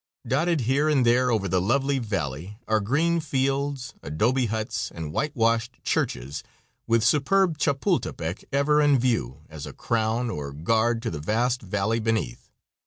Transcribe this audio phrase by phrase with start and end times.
[0.27, 5.77] Dotted here and there over the lovely valley are green fields, adobe huts, and whitewashed
[5.83, 6.43] churches,
[6.87, 11.99] with superb Chapultepec ever in view, as a crown or guard to the vast valley
[11.99, 12.49] beneath.